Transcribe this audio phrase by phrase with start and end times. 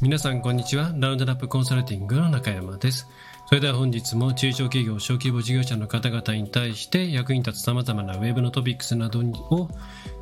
[0.00, 0.92] 皆さんこんにちは。
[0.96, 3.08] ラウンドラップコンサルティングの中山です。
[3.48, 9.68] それでは本日も中小企業小規模事業者の方々に対して役に立つ様々なウェブのトピックスなどを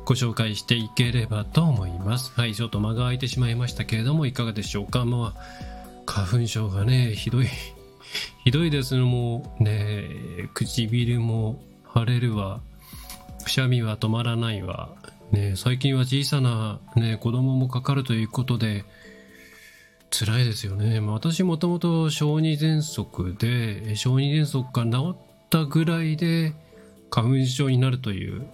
[0.03, 2.31] ご紹介していければと思います。
[2.31, 5.05] はいちょっと間が空いてしまいましたけれどもいかがでしょうか？
[5.05, 7.47] まあ花粉症がねひどい。
[8.45, 10.05] ひどいですもうね
[10.55, 11.61] 唇も
[11.95, 12.61] 腫れるわ。
[13.43, 14.89] くしゃみは止まらないわ。
[15.31, 18.85] ね、最近は小さな、ね、子供もかかるということで
[20.09, 20.99] 辛いですよね。
[20.99, 25.17] 私もともと小児喘息で小児喘息が治っ
[25.49, 26.53] たぐらいで
[27.09, 28.47] 花粉症になるという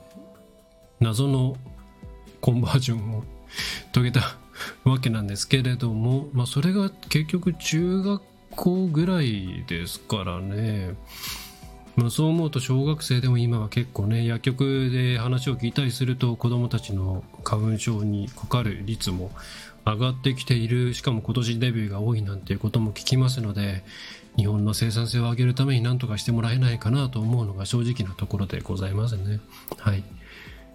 [0.99, 1.55] 謎の
[2.41, 3.23] コンバージョンを
[3.91, 4.37] 遂げた
[4.83, 10.95] わけなんですけれども、まあ、それが結局中学校ぐらいですからね。
[11.95, 19.29] まあ、そう思うと小学生でも今は結構ね薬局で話を聞いたりすると子どもたちの花粉症にかかる率も
[19.85, 23.83] 上がってきているしかも今年デビューが多いなんていうことも聞きますので
[24.37, 29.39] 日本の生産性を上げるために何とかしてもらえないかなと思うのが正直なところでございますね。
[29.77, 30.03] はい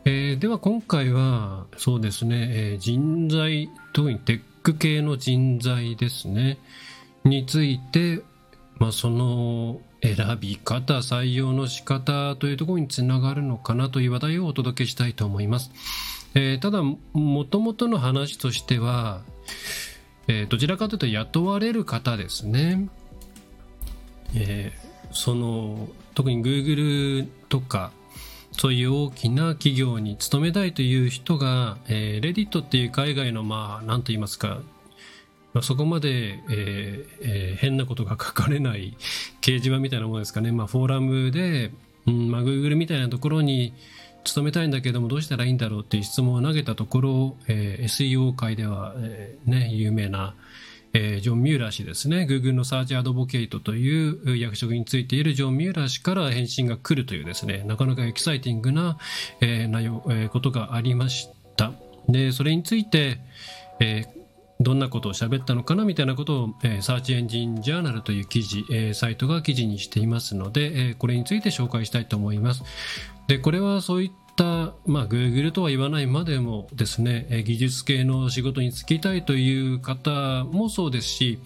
[0.05, 6.59] えー、では今回はそうですね、えー、人材特にテック系の人材ですね
[7.25, 8.23] について、
[8.79, 15.71] まあ、その選び方、採用の仕方というところにつながるのかなという話題をお届けしたいと思います。
[16.35, 19.23] えー、ただ、もともとの話としては、
[20.27, 22.89] えー、どちらかというと雇われる方ですね。
[24.35, 27.93] えー、その、特に Google とか、
[28.53, 34.61] そういう大きな企業に勤めたいという人が、えー、レディットっていう海外の、まあ、なんと言いますか、
[35.55, 38.97] まあ、そこまで、えーえー、変なことが書かれない
[39.41, 41.73] 掲示板みたいなものですかね、まあ、フォーラムで、
[42.07, 43.75] うんまあ、Google みたいなところに
[44.25, 50.35] 勤めたいんだけどもどうしたらいいんだろうっていう質問を投げたところ、えー、SEO 界では、えーね、有名な、
[50.93, 52.27] えー、ジョン・ミューラー氏ですね。
[52.29, 57.65] Google のサーチアドボケイトという役職についているジョン・ミューラー氏から返信が来るというですね。
[57.67, 58.99] なかなかエキサイティングな、
[59.41, 61.73] えー内容えー、ことがありました。
[62.09, 63.21] でそれについて、
[63.81, 64.18] えー
[64.61, 72.65] どんなことを喋ったのかなみたいなことを、えー、サーチエンジンジャーナルという記事、えー、サイトが記事にしていますので、えー、これについて紹介したいと思います。
[73.29, 81.39] で、これはそういった、まあ、Google とは言わないまでもですね、え技術系の仕事に就きたいという方もそうですし、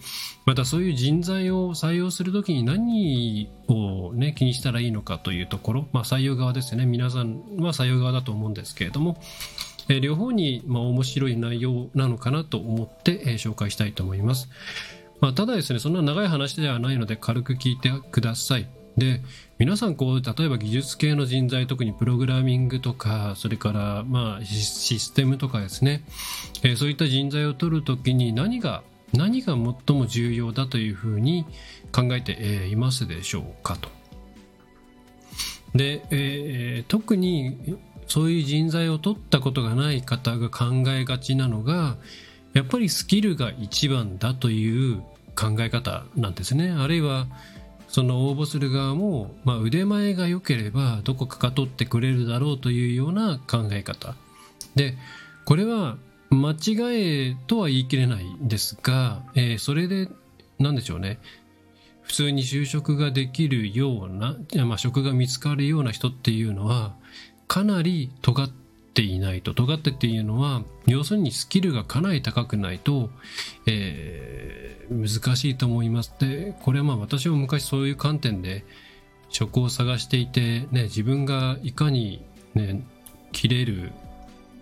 [0.45, 6.85] またそういう人材を採用するときに何をね、気にしたらいいのかというところ、まあ、採用側ですね。
[6.85, 9.21] 皆さんは採用側だと思うんですけれども、
[9.89, 14.49] え両方に、まあ、面白い内容なのかなと思って、え紹介したいと思います。
[15.19, 18.67] まあ、ただですね、そんな長い話ではないので軽く聞いてください。
[18.97, 19.21] で、
[19.57, 26.03] 皆さんこう、例えば技術系の人材、特にプログラミングとか、それからまあシステムとかですね、
[26.63, 28.83] えそういった人材を取るときに何が、
[29.13, 31.45] 何が最も重要だというふうに
[31.91, 33.89] 考えていますでしょうかと。
[35.75, 37.77] で、えー、特に
[38.07, 41.97] そういう人材を取ったことがない方が考えがちなのが
[42.53, 45.01] やっぱりスキルが一番だという
[45.35, 46.71] 考え方なんですね。
[46.71, 47.27] あるいは
[47.87, 54.15] その応募する側も、まあ、腕前が良ければどこかが取ってくれるだろうというような考え方。
[54.75, 54.97] で
[55.45, 55.97] これは
[56.31, 60.09] 間違いとは言い切れないんですが、えー、それで
[60.59, 61.19] 何でしょうね。
[62.01, 64.35] 普通に就職ができるような、
[64.65, 66.95] まあ、職が見つかるような人っていうのは
[67.47, 68.49] かなり尖っ
[68.93, 69.53] ていないと。
[69.53, 73.09] 尖ってっていうのは要するにスキルがかなり高くないと、
[73.65, 76.13] えー、難しいと思います。
[76.19, 78.65] でこれはまあ私も昔そういう観点で
[79.29, 82.85] 職を探していて、ね、自分がいかに、ね、
[83.31, 83.91] 切れる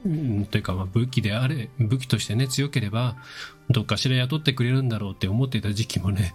[0.08, 3.18] ん、というかまあ武器であれ武器としてね強ければ
[3.70, 6.34] どっかしら雇ってくれるんだろうって思っていた時期もね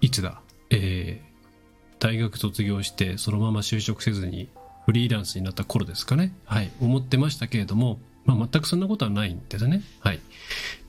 [0.00, 0.40] いつだ？
[0.70, 4.48] えー、大学卒業してそのまま就職せずに
[4.86, 6.32] フリーランスになった頃ですかね。
[6.44, 6.70] はい。
[6.80, 9.82] 思ってましたけれども、まあ、全くそんなことはないんですね。
[10.00, 10.20] はい。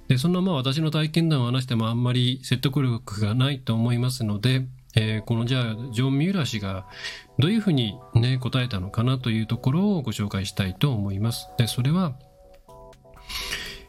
[0.08, 6.88] で、そんなまあ私の体験談を話してもあんまり説得力がないと思いますので、えー、このじゃあ、ジョン・ミューラー氏が
[7.40, 11.50] どういうふうにね、答えたのかなというところをご紹介したいと思います。
[11.58, 12.14] で、それは、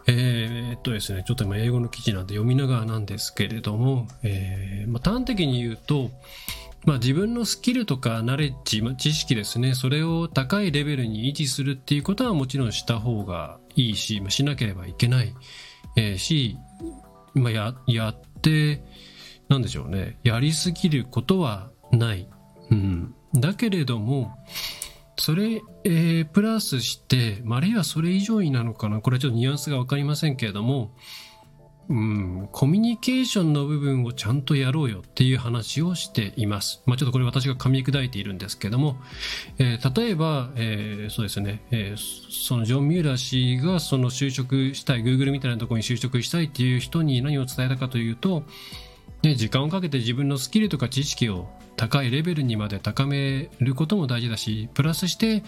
[0.07, 6.11] えー、っとですね、ちょっと今英語の記事なんで読みながらなんですけれども、えー、まあ、端的に言うと、
[6.85, 15.35] まあ、自分のスキルとかナレッジ、まあ、知識ですね、それを高いレベルに維持するっていうことはもちろんした方がいいし、まあ、しなければいけない、
[15.97, 16.57] えー、し、
[17.35, 18.83] まあ、や、やって、
[19.49, 22.29] なんでしょうね、やりすぎることはない。
[22.71, 23.15] うん。
[23.35, 24.37] だけれども、
[25.17, 30.95] それ、えー、プラスして、まあ、あるいはそれ以上になのかな、これはちょっとニュアンスがわかりませんけれども、
[31.89, 36.83] うん、コミュニケーションの部分をちゃんとやろうよっていう話をしています。
[36.85, 38.99] まあ、ちょっとこれ私が噛み砕いているんですけども、
[39.59, 48.45] えー、例えば、えー、そうですね、えー、そのジョン・ミューラー氏がその就職したい、Google みたいなところに就職したいっていう人に何を伝えたかというと、
[49.23, 55.43] ね、時間をかけて自分のスキルとか知識を高いレベルにまで高めることも大事だし、プラスして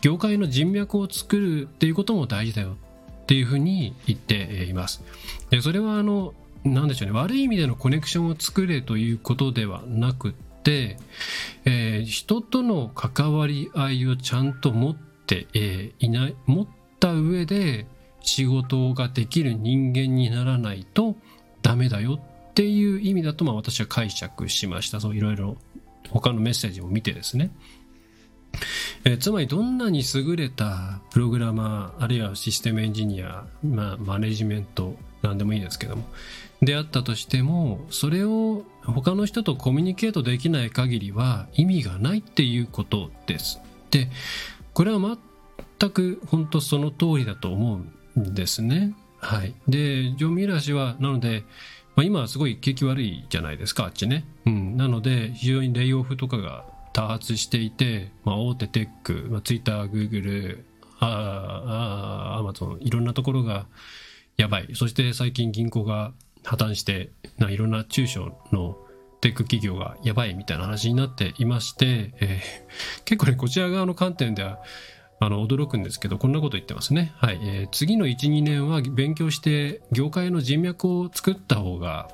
[0.00, 2.76] 業界の人脈を作るっていうことも大事だよ
[3.22, 5.02] っていうふうに言っています。
[5.50, 6.34] でそれはあの、
[6.64, 10.96] なんでしょうね、悪い意味でのコネクションを作れということではなくて、
[11.64, 16.66] えー、人との関わり合いをちゃんと持って、えー、いない、持っ
[17.00, 17.86] た上で
[18.20, 21.16] 仕事ができる人間にならないと
[21.62, 22.20] ダメだよ
[22.50, 25.00] っていう意味だと、まあ私は解釈しました。
[25.00, 25.56] そういろいろ
[26.10, 27.50] 他のメッセージを見てですね。
[29.04, 36.04] えー、つまりどんなに優れたプログラマーあるいはシステムエンジニア、まあ、マネジメント何でもいいですけども
[36.60, 43.60] であったとしてもそれを他の人とコミュニケートできない限りは意味がないっていうことです。
[43.90, 44.08] で
[44.72, 45.18] これは
[45.78, 47.80] 全く本当その通りだと思
[48.16, 48.94] うんですね。
[49.18, 51.44] はい、でジョン・ミラー氏はなので、
[51.94, 54.24] まあ、今はすごい景気悪いじゃないですかあっちね。
[54.46, 60.64] うん、なので非常にレイオフとかが多発していて、まあ、大手テック、まあ、ツイッター、グーグル、
[61.00, 63.66] あアマゾン、いろんなところが
[64.36, 64.68] やばい。
[64.74, 66.12] そして最近銀行が
[66.44, 68.76] 破綻して、ないろんな中小の
[69.20, 74.60] テック企業がやばいみたいな話になっていまして、えー、結構ね、こちら側の観点では、
[75.20, 77.12] あの、驚くんですけど、こんなこと言ってますね。
[77.16, 77.38] はい。
[77.42, 82.08] えー、次の1、2年は勉強して、業界の人脈を作った方が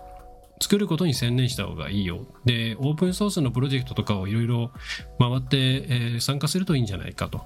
[0.60, 2.26] 作ることに専念した方がいいよ。
[2.44, 4.72] で、オープンソースのプロジェクトとかをいろいろ
[5.18, 7.42] 回って、えー、参加するといいんじゃないかと。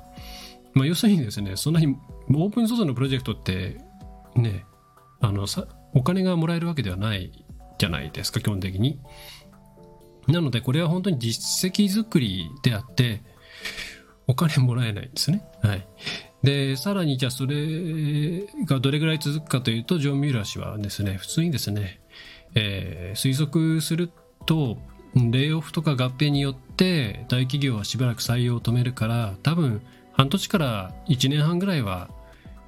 [0.75, 1.97] まあ、要するにですね、そんなに
[2.31, 3.79] オープンソースのプロジェクトって
[4.35, 4.65] ね、
[5.21, 7.31] あのさ、お金がもらえるわけではない
[7.79, 8.99] じゃないですか、基本的に。
[10.29, 13.23] なので、これは本当に実績作りであって、
[14.27, 15.45] お金もらえないんですね。
[15.63, 15.87] はい。
[16.43, 22.01] で、さらにじゃあそれがどれぐらい続くかというと、ジョン・ミューラー氏はですね、普通にですね、
[22.55, 24.11] えー、推測する
[24.47, 24.79] と
[25.15, 29.83] レイオフとか合併によって大企業はしばらく採用を止めるから多分
[30.13, 32.11] 半年から1年半ぐらいは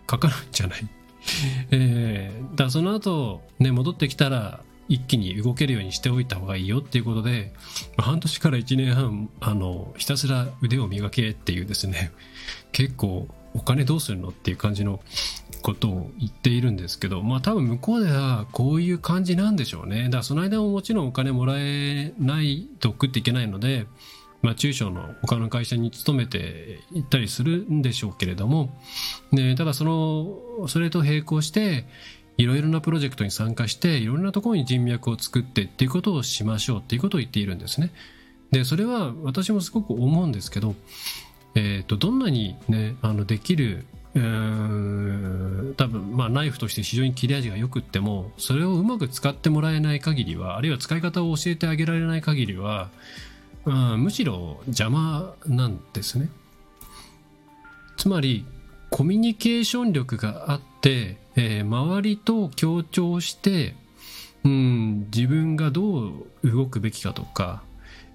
[0.07, 0.87] かかるんじゃない、
[1.71, 7.55] えー、だその後ね戻ってきたら一気に動けるようにしておいた方がいいよっていうことで、
[7.97, 12.13] 半年から1年半あのひたすら腕を磨けっていうですね
[12.73, 15.01] 結構お金どうするのっていう感じの
[15.63, 20.05] ことを言っているんですけど、まあ多分向こうではこういう感じなんでしょうね。
[20.05, 23.87] だからその間ももちろんお金もらえないと食っていけないので、
[24.43, 28.79] まあ中小の他の会社に勤めていったりするんでしょうけれども、
[29.33, 31.87] ね、ただその、それと並行して、
[32.37, 37.93] いろいろなプロジェクトに参加して、いろんなところに人脈を作ってっていうことをしましょうっていうことを言っているんですね。
[38.51, 40.75] で、それは私もすごく思うんですけど、
[41.55, 43.85] え、ー、と、どんなにね、あの、できる
[44.15, 44.21] 多
[45.89, 52.91] 分まあナイフとして非常に切れ味がよくってもそれをうまく使ってもらえない限りはあるいは使い方を教えてあげられない限りは、
[53.65, 56.29] うん、むしろ邪魔なんですね。
[57.97, 58.47] つまり
[58.91, 63.75] コミュニケーション力があって、えー、周りと協調して
[64.45, 67.65] うん自分がどう動くべきかとか、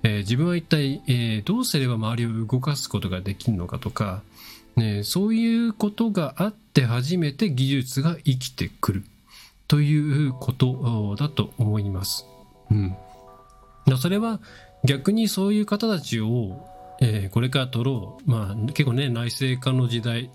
[0.03, 4.21] えー、自分は一体、えー、どうすれば周りを動かすことができるのかとか
[4.79, 9.03] ね、そういうことがあって初めて技術が生きてくる
[9.67, 12.25] ということだと思います。
[12.71, 12.95] うん。
[13.97, 14.39] それは
[14.85, 16.65] 逆にそういう方たちを、
[17.01, 18.31] えー、これから取ろう。
[18.31, 20.29] まあ結構ね、内政化の時代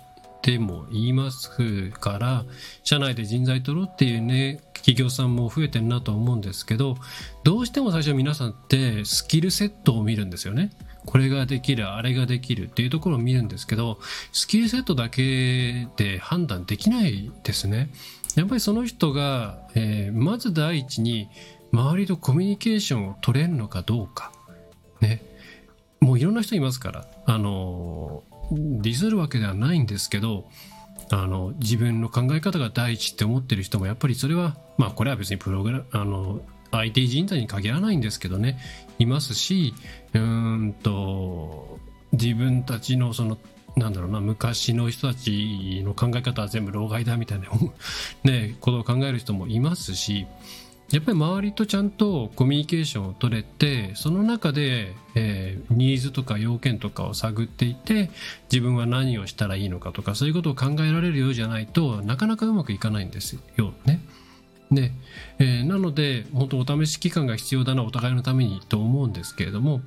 [0.44, 2.44] でも言いますから、
[2.82, 6.98] 社内で人材取ろうっていうね、企業さんも増えてるなと思うんですけど、
[7.44, 10.70] どうしても最初皆さんってスキルセットを見るんですよね。
[11.06, 13.98] これができる、あれができるっていうところを見るんですけど、
[14.32, 17.88] スキルセットだけで判断できないですね。
[18.36, 21.30] やっぱりその人が、えー、まず第一に
[21.72, 24.30] 周りとコミュニケーションを取れるのかどうか。
[25.00, 25.22] ね。
[26.00, 30.48] もういろんな人いますから、あの、ディスるわけではないんですけど、
[31.10, 38.58] あの自分の考え方が第一って思ってる人もやっぱりそれはまあこれは別にプログラあの IT 人材に限らないんですけどね
[38.98, 39.74] いますし
[40.12, 41.78] うんと
[42.12, 43.38] 自分たちのその
[43.76, 47.48] なんだろうな昔の人たちの考え方は全部老害だみたいな
[48.24, 50.26] ねことを考える人もいますし
[50.90, 58.10] やっぱり周りとちゃんとコミュニケーションを取れてその中で、えー、ニーズとか要件とかを探っていて
[58.50, 63.93] 自分は何をしたらいいのかとかそういうことを考えられるようじゃないとなかなかうまくいかないんですよね。
[64.74, 64.92] で、
[65.38, 69.80] えー、なので本当お試し期間が必要だなお互いのためにと思うんですけれども、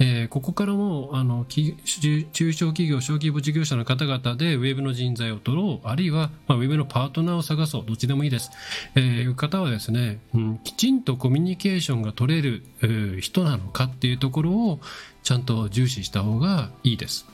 [0.00, 8.50] えー、ここからもあの中小企業小規模事業者の方々でウェブの人材を取ろうあるいは、まあ、ウェブのパートナーを探そうどっちでもいいです、
[8.94, 14.80] えー、いう方はですね、うん、きちんとコミュニケーションが取れる、えー、人なのかっていうところを
[15.22, 17.26] ちゃんと重視した方がいいです。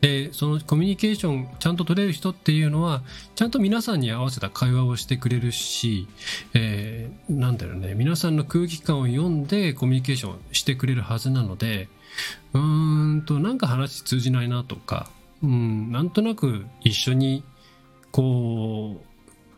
[0.00, 3.02] でそのコミュニケーションちゃんと取れる人っていうのは
[3.34, 6.06] ちゃんと皆さんに合わせた会話をしてくれるし、
[6.54, 11.88] えー、なんだろうね皆さんの空気感を読んでコミュニケーションしてくれるはずなので
[12.52, 15.10] うーんとなんか話通じないなとか
[15.42, 17.42] うんなんとなく一緒に
[18.12, 19.00] こ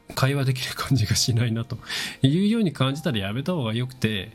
[0.09, 1.77] う会話できる感じがしないなと
[2.23, 4.33] いうように感じたらやめた方がよくて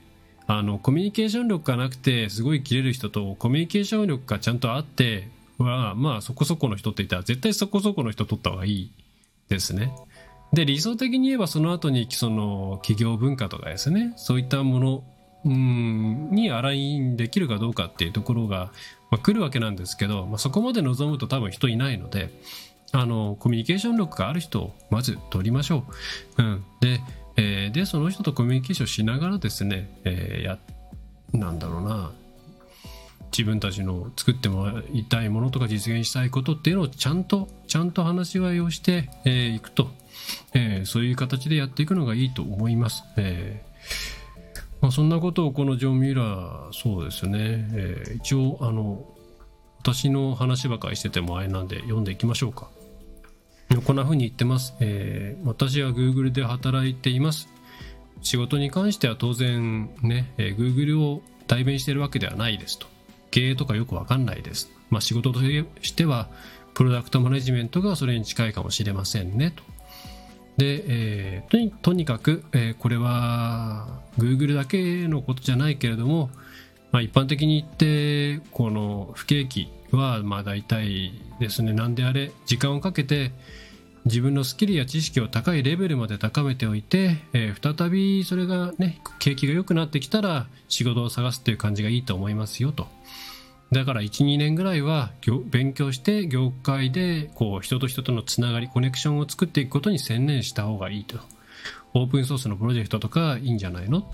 [0.48, 8.92] あのコミュニケーション力がなくてすごい切れる人とコミュニケーション力がちゃんとあっては、まあそこそこの人って言ったら絶対そこそこの人取った方がいい
[9.50, 9.94] ですね。
[10.54, 15.04] で、理想的に言えばその後にその企業文化とかですね、そういったもの
[15.46, 18.72] うんにアラインできるかどうかっていうところが、
[19.12, 22.32] まあ、来るわけなんですけど、まあ、そこまで望むと多分人いないので、
[22.92, 25.84] あの、コミュニケーション力がある人をまず取りましょ
[26.38, 26.44] う。
[26.44, 26.66] うん。
[26.82, 27.00] で、
[27.38, 30.58] えー、で、その人とコミュニケーションしながらですね、えー、や、
[31.34, 32.12] なんだろうな、
[33.38, 39.90] 自分たちの作ってもらいたいものとか実現したいことっていうのをちゃんとちゃんと話し合いをしてい、えー、くと、
[40.54, 43.04] えー、そういう形でやっていくのがいいと思います。
[43.18, 44.26] えー
[44.82, 49.04] まあ、そんなことをこのジョン・ミュラーそうですね、えー、一応あの
[49.80, 52.70] 私の話ばかりしててもあれなんで読んでいきましょうか。
[53.86, 54.76] こんな風に言ってます。
[54.80, 57.50] えー、私は Google で働いています。
[58.22, 62.95] 仕事に関しては当然ね、えー、Google を代弁しているわけではないですと。
[63.36, 64.72] 経営とかよくわかんないです。
[64.90, 65.42] まあ、仕事と
[65.82, 66.30] しては、
[66.74, 69.62] プロダクトマネジメントがそれに近いかもしれませんね、と。
[70.56, 76.30] で、えー、とにとにかく、えー、これは Google だけのことじゃないけれども、
[76.94, 81.12] まあ、一般的に言ってこの不景気はまあ大体
[81.42, 83.34] ですね何であれ時間をかけて
[84.06, 92.88] 自分のスキルや知識を高いレベルまで高めておいて、えー、再びそれがね景気が良くなってきたら仕事を探すっていう感じがいいと思いますよと。
[93.72, 95.12] だから12年ぐらいは
[95.48, 101.18] 勉強して業界でこう人と人とのつながりコネクションを作っていくことに専念した方がいいと
[101.96, 104.12] オープンソースのプロジェクトとかいいんじゃないの？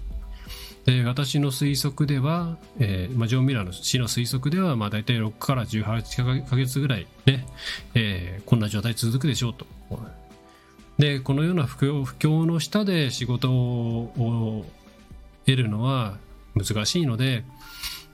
[0.86, 7.46] で私の推測では、えーまあ、ジョン・ミラーの氏の推測では、まあ、大体6から18か月ぐらいね、
[7.94, 9.66] えー、こんな状態続くでしょうと。
[10.98, 14.66] でこのような不況不況の下で仕事を
[15.46, 16.18] 得るのは
[16.56, 17.44] 難しいので、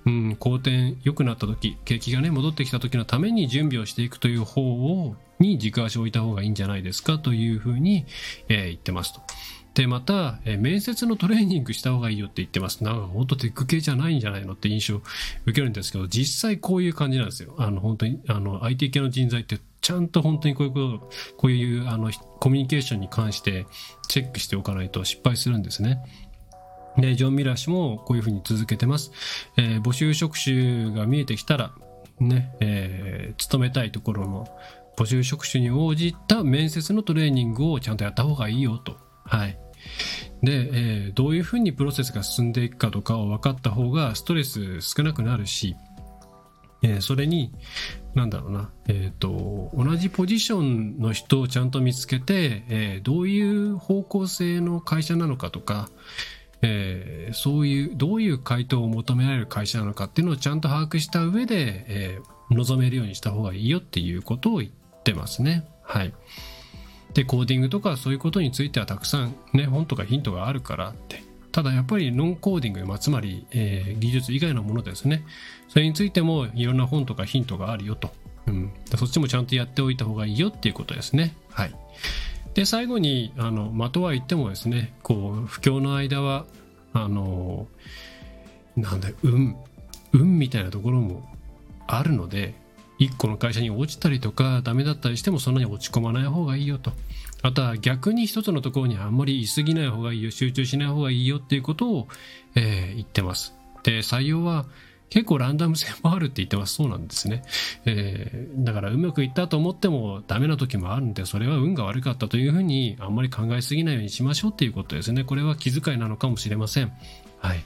[0.06, 8.06] うん、好転良くなった時景気がね戻ってきた時のために準備をしていくという方をに軸足を置いた方がいいんじゃないですかというふうに、
[8.48, 9.22] えー、言ってますと。
[9.78, 15.02] でまた、え、面接のトレーニングした方がいいよって言ってますなんか本当テック系じゃないんじゃないのって印象を
[15.46, 23.68] 受けるんですけど実際こういう感じなんですよあの本当にあの IT 系の人材ってちゃんと本当にこういうことこういうあのコミュニケーションに関して
[24.08, 26.00] チェックしておかないと失敗するんですね。
[26.98, 29.12] で、ジョン・ミラー氏もこういうふうに続けてます。
[29.56, 31.74] えー、募集職種が見えてきたら、
[32.20, 34.48] ね、えー、勤めたいところの
[34.98, 38.98] 募集職種に応じた面接のトレーニングをちゃんとやった方がいいよと。
[39.26, 39.60] はい。
[40.44, 45.76] で、えー、どういうふうにプロセスが進んでいくかとかを分かった方がストレス少なくなるし、
[46.84, 47.52] えー、それに、
[48.14, 55.90] なんだろうな、えっ、ー、と、同じポジションの人をちゃんと見つけて、えー、どういう方向性の会社なのかとか、
[56.62, 65.68] えー、そういうどういう回答を求められる会社なのかっていうのをちゃんと把握した上で、えー、望めるようにした方がいいよっていうことを言ってますね。
[65.84, 66.14] はい。
[67.18, 71.24] で、コーディングとかそういうことについてはたくさんね、本とかヒントがあるからって。
[71.52, 75.24] ただやっぱりノンコーディング、まあ、つまり、えー、技術以外のものですね。
[75.68, 78.12] それについてもいろんな本とかヒントがあるよと。
[78.46, 78.72] うん。
[78.96, 81.36] そっちもちゃんとやっておいた方がいいよっていうことですね。
[81.50, 81.74] はい。
[82.54, 86.46] で最後にあの、まとは言ってもですねこう不況の間は
[86.94, 87.68] あの
[88.76, 89.56] なんだ運
[90.14, 91.24] 運みたいなところも
[91.88, 92.54] あるので
[93.00, 96.92] 1個の会社に落ちたりとかダメだったりしてもそんなに落ち込まない方がいいよと
[97.44, 102.08] あとは逆に一つのところにあんまりいすぎない方がいいよ集中しない方がいいよっていうことを、
[102.56, 104.66] えー、言ってますで採用は
[105.10, 106.76] 結構ランダム性もあるって言ってます。
[106.76, 107.44] そうなんですね。
[107.86, 115.24] えー、だからうまくいったと思ってもダメな時もあるんで、それは運が悪かったというふうにあんまり考えすぎないようにしましょうっていうことですね。
[115.24, 116.92] これは気遣いなのかもしれません。
[117.40, 117.64] はい。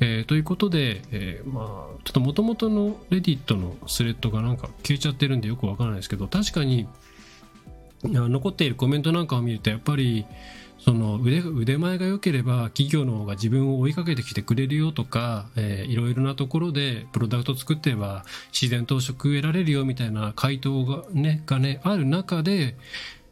[0.00, 1.64] えー、ということで、えー、まあ、
[2.04, 6.86] ちょっと元々のレディットのスレッドがなんか消えちゃってるんでよくわからないですけど、確かに
[8.04, 10.26] 残っているコメントなんかを見ると、やっぱり
[10.84, 22.76] その腕腕前が良ければ企業の方が自分を追いかけてきてくれるよとか、えー、いろいろなところでプロダクト作ってれば自然と食得られるよみたいな回答がねがねある中で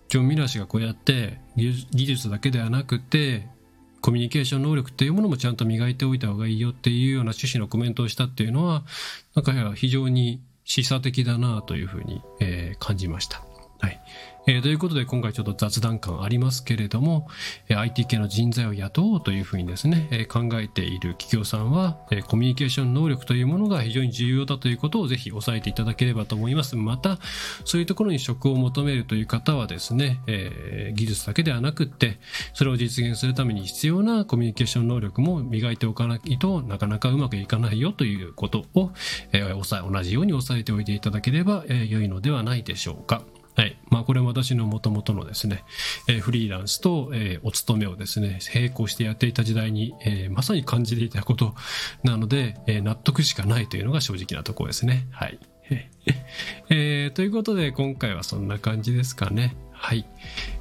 [0.09, 3.47] ジョン・ミラー氏がこうやって技術だけではなくて
[4.01, 8.85] コミュニケーション能力っていうものもちゃんと磨いておいた方がいいよっていうような趣旨のコメントをしたっていうのは
[9.35, 13.45] なんか非常に示唆的だなというふうに、えー、感じました。
[13.79, 14.01] はい。
[14.47, 17.29] えー、ということで今回ちょっと雑談感ありますけれども、
[17.69, 26.75] えー、IT 系の人材を雇おうというふうにですね、えー、考えている企業さんは、えー、コミュニケーション能力というものが非常に重要だということをぜひ押さえていただければと思います。
[26.75, 27.19] また、
[27.65, 32.19] そういうところに職を求めるという方はですね、えー、技術だけではなくって、
[32.53, 38.91] それを実現するために必要なコミュニケーション能力も磨いておかないとなかなかうまくいかないよということを、
[39.33, 43.23] えー、同じように押さえておいていただければ、えー、良いのではないでしょうか。
[43.55, 43.77] はい。
[43.91, 45.65] まあ、これは私のもともとのですね、
[46.09, 51.55] えー、フリーランスと、えー、お勤めをですね、並行してやっていた時代に、えー、まさに感じていたこと
[52.03, 55.07] なので、え納得しかないというのが正直なところですね。
[55.11, 55.39] はい。
[56.71, 59.57] えー、ということで、今回はそんな感じですかね。
[59.83, 60.05] はい。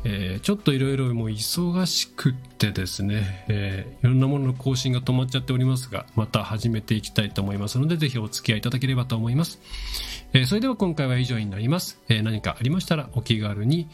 [0.03, 9.59] えー、ちょっといろいろもう忙しくってですね、えー、いろんなものの更新が止まっちゃっておりますが、また始めていきたいと思いますので、ぜひお付き合いいただければと思います。
[10.33, 12.01] えー、それでは今回は以上になります。
[12.09, 13.89] えー、何かありましたらお気軽に、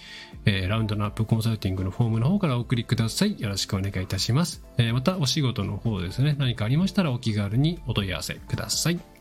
[0.46, 3.38] えー、ラウンドナップコンサルティングのフォームの方からお送りください。
[3.38, 4.64] よろしくお願いいたします。
[4.78, 9.17] え、またお仕事の方ですね、何かありましたらお気軽にお問い合わせください。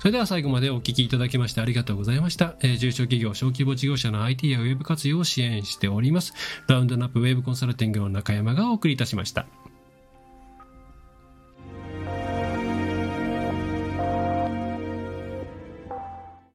[0.00, 2.56] それでは最後までお聞きいただきましてありがとうございました。
[2.60, 6.34] えー、中小企業、小規模事業者の IT やウェブ活用を支援しております。
[6.68, 9.46] ラウンドナップウェブコンサルティングの中山がお送りいたしました。